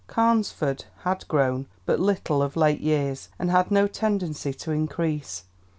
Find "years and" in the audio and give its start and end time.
2.79-3.51